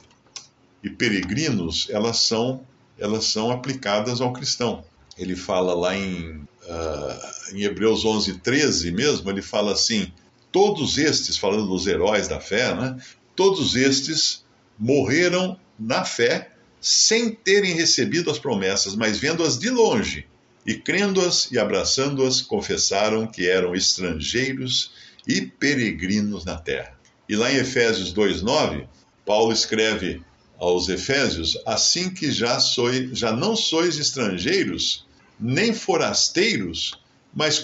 e 0.83 0.89
peregrinos, 0.89 1.87
elas 1.89 2.17
são, 2.17 2.61
elas 2.97 3.25
são 3.25 3.51
aplicadas 3.51 4.19
ao 4.19 4.33
cristão. 4.33 4.83
Ele 5.17 5.35
fala 5.35 5.73
lá 5.73 5.95
em, 5.95 6.37
uh, 6.37 7.53
em 7.53 7.63
Hebreus 7.63 8.03
11, 8.03 8.39
13 8.39 8.91
mesmo, 8.91 9.29
ele 9.29 9.41
fala 9.41 9.73
assim: 9.73 10.11
todos 10.51 10.97
estes, 10.97 11.37
falando 11.37 11.67
dos 11.67 11.87
heróis 11.87 12.27
da 12.27 12.39
fé, 12.39 12.73
né, 12.73 12.97
todos 13.35 13.75
estes 13.75 14.43
morreram 14.77 15.57
na 15.79 16.03
fé 16.03 16.51
sem 16.79 17.31
terem 17.31 17.73
recebido 17.73 18.29
as 18.29 18.39
promessas, 18.39 18.95
mas 18.95 19.17
vendo-as 19.17 19.57
de 19.57 19.69
longe 19.69 20.25
e 20.65 20.75
crendo-as 20.75 21.49
e 21.51 21.57
abraçando-as, 21.57 22.41
confessaram 22.41 23.25
que 23.25 23.47
eram 23.47 23.73
estrangeiros 23.73 24.91
e 25.25 25.41
peregrinos 25.41 26.43
na 26.43 26.57
terra. 26.57 26.97
E 27.27 27.35
lá 27.35 27.51
em 27.51 27.57
Efésios 27.57 28.13
2:9, 28.13 28.87
Paulo 29.25 29.51
escreve 29.51 30.21
aos 30.57 30.89
Efésios: 30.89 31.57
assim 31.65 32.09
que 32.09 32.31
já 32.31 32.59
sois, 32.59 33.17
já 33.17 33.31
não 33.31 33.55
sois 33.55 33.97
estrangeiros, 33.97 35.05
nem 35.39 35.73
forasteiros, 35.73 36.99
mas 37.33 37.63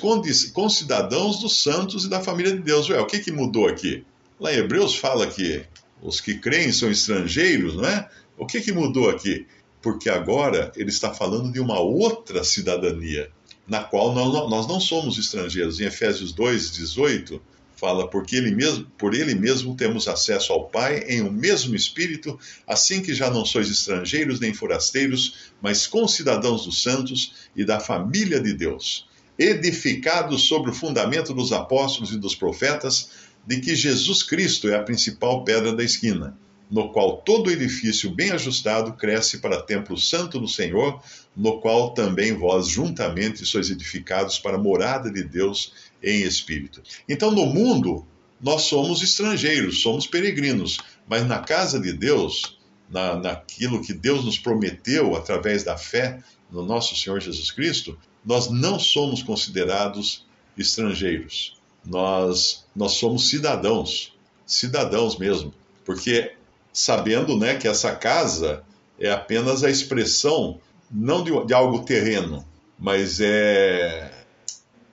concidadãos 0.54 1.40
dos 1.40 1.62
santos 1.62 2.06
e 2.06 2.10
da 2.10 2.22
família 2.22 2.54
de 2.54 2.60
Deus. 2.60 2.90
Ué, 2.90 3.00
o 3.00 3.06
que, 3.06 3.20
que 3.20 3.32
mudou 3.32 3.68
aqui? 3.68 4.06
Lá 4.40 4.54
em 4.54 4.58
Hebreus 4.58 4.96
fala 4.96 5.28
que 5.28 5.66
os 6.02 6.20
que 6.20 6.36
creem 6.36 6.72
são 6.72 6.92
estrangeiros, 6.92 7.76
não 7.76 7.86
é? 7.86 8.10
O 8.38 8.46
que, 8.46 8.62
que 8.62 8.72
mudou 8.72 9.10
aqui? 9.10 9.46
Porque 9.82 10.10
agora 10.10 10.72
ele 10.76 10.90
está 10.90 11.14
falando 11.14 11.52
de 11.52 11.60
uma 11.60 11.80
outra 11.80 12.44
cidadania, 12.44 13.30
na 13.68 13.84
qual 13.84 14.14
nós, 14.14 14.68
não 14.68 14.80
somos 14.80 15.18
estrangeiros. 15.18 15.80
Em 15.80 15.86
Efésios 15.86 16.34
2,18, 16.34 17.40
fala, 17.76 18.10
porque 18.10 18.36
ele 18.36 18.52
mesmo, 18.52 18.86
por 18.98 19.14
ele 19.14 19.36
mesmo 19.36 19.76
temos 19.76 20.08
acesso 20.08 20.54
ao 20.54 20.70
Pai 20.70 21.04
em 21.08 21.22
um 21.22 21.32
mesmo 21.32 21.76
Espírito, 21.76 22.40
assim 22.66 23.02
que 23.02 23.14
já 23.14 23.30
não 23.30 23.46
sois 23.46 23.70
estrangeiros 23.70 24.40
nem 24.40 24.54
forasteiros, 24.54 25.52
mas 25.62 25.86
concidadãos 25.86 26.66
dos 26.66 26.82
santos 26.82 27.34
e 27.56 27.66
da 27.66 27.80
família 27.80 28.40
de 28.40 28.54
Deus, 28.54 29.08
edificados 29.38 30.48
sobre 30.48 30.72
o 30.72 30.74
fundamento 30.74 31.34
dos 31.34 31.52
apóstolos 31.52 32.12
e 32.14 32.18
dos 32.18 32.36
profetas, 32.36 33.10
de 33.46 33.60
que 33.60 33.76
Jesus 33.76 34.24
Cristo 34.24 34.70
é 34.70 34.76
a 34.76 34.84
principal 34.84 35.44
pedra 35.44 35.74
da 35.74 35.84
esquina, 35.84 36.38
no 36.74 36.90
qual 36.90 37.18
todo 37.18 37.52
edifício 37.52 38.10
bem 38.10 38.32
ajustado 38.32 38.94
cresce 38.94 39.38
para 39.38 39.62
templo 39.62 39.96
santo 39.96 40.40
do 40.40 40.48
Senhor, 40.48 41.00
no 41.38 41.62
qual 41.62 41.94
também 41.94 42.34
vós 42.34 42.68
juntamente 42.68 43.46
sois 43.46 43.70
edificados 43.70 44.40
para 44.40 44.56
a 44.56 44.60
morada 44.60 45.12
de 45.12 45.24
Deus 45.24 45.72
em 46.02 46.24
espírito. 46.24 46.82
Então, 47.08 47.30
no 47.30 47.46
mundo, 47.46 48.04
nós 48.42 48.64
somos 48.64 49.04
estrangeiros, 49.04 49.84
somos 49.84 50.08
peregrinos, 50.08 50.80
mas 51.08 51.28
na 51.28 51.38
casa 51.38 51.80
de 51.80 51.94
Deus, 51.94 52.58
na, 52.90 53.18
naquilo 53.18 53.84
que 53.84 53.94
Deus 53.94 54.26
nos 54.26 54.40
prometeu 54.40 55.16
através 55.16 55.64
da 55.64 55.78
fé 55.78 56.24
no 56.52 56.66
nosso 56.66 56.96
Senhor 56.96 57.22
Jesus 57.22 57.52
Cristo, 57.52 57.96
nós 58.26 58.50
não 58.50 58.80
somos 58.80 59.22
considerados 59.22 60.26
estrangeiros. 60.58 61.56
Nós, 61.86 62.66
nós 62.76 62.94
somos 62.94 63.30
cidadãos, 63.30 64.12
cidadãos 64.44 65.20
mesmo, 65.20 65.54
porque 65.86 66.34
sabendo 66.74 67.38
né, 67.38 67.56
que 67.56 67.68
essa 67.68 67.96
casa 67.96 68.64
é 69.00 69.12
apenas 69.12 69.64
a 69.64 69.70
expressão, 69.70 70.60
não 70.90 71.24
de, 71.24 71.46
de 71.46 71.54
algo 71.54 71.86
terreno, 71.86 72.46
mas 72.78 73.22
é. 73.22 74.12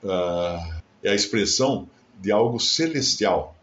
Uh, 0.02 0.80
é 1.02 1.10
a 1.10 1.14
expressão 1.14 1.88
de 2.20 2.30
algo 2.30 2.60
celestial. 2.60 3.56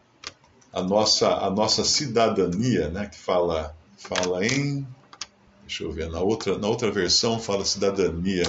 A 0.73 0.81
nossa, 0.81 1.29
a 1.29 1.49
nossa 1.49 1.83
cidadania, 1.83 2.89
né, 2.89 3.07
que 3.07 3.17
fala, 3.17 3.75
fala 3.97 4.45
em. 4.45 4.85
Deixa 5.61 5.83
eu 5.83 5.91
ver, 5.91 6.09
na 6.09 6.19
outra, 6.19 6.57
na 6.57 6.67
outra 6.67 6.91
versão 6.91 7.39
fala 7.39 7.65
cidadania. 7.65 8.47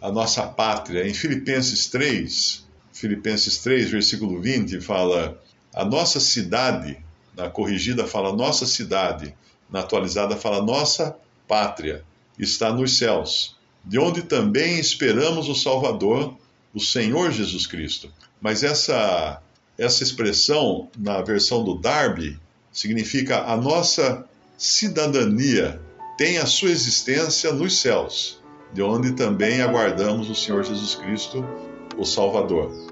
A 0.00 0.10
nossa 0.10 0.42
pátria. 0.46 1.06
Em 1.06 1.14
Filipenses 1.14 1.86
3, 1.86 2.64
Filipenses 2.92 3.58
3, 3.58 3.90
versículo 3.90 4.40
20, 4.40 4.80
fala: 4.80 5.40
A 5.74 5.84
nossa 5.84 6.20
cidade, 6.20 7.02
na 7.36 7.48
corrigida 7.48 8.06
fala 8.06 8.34
nossa 8.34 8.66
cidade, 8.66 9.34
na 9.70 9.80
atualizada 9.80 10.36
fala 10.36 10.62
nossa 10.62 11.16
pátria, 11.48 12.04
está 12.38 12.72
nos 12.72 12.98
céus, 12.98 13.56
de 13.84 13.98
onde 13.98 14.22
também 14.22 14.78
esperamos 14.78 15.48
o 15.48 15.54
Salvador 15.54 16.34
o 16.74 16.80
Senhor 16.80 17.30
Jesus 17.30 17.66
Cristo. 17.66 18.10
Mas 18.40 18.62
essa, 18.62 19.42
essa 19.76 20.02
expressão, 20.02 20.88
na 20.96 21.20
versão 21.20 21.62
do 21.62 21.74
Darby, 21.74 22.38
significa 22.72 23.44
a 23.44 23.56
nossa 23.56 24.26
cidadania 24.56 25.80
tem 26.16 26.38
a 26.38 26.46
sua 26.46 26.70
existência 26.70 27.52
nos 27.52 27.78
céus, 27.78 28.40
de 28.72 28.82
onde 28.82 29.12
também 29.12 29.60
aguardamos 29.60 30.30
o 30.30 30.34
Senhor 30.34 30.64
Jesus 30.64 30.94
Cristo, 30.94 31.44
o 31.96 32.04
Salvador. 32.04 32.91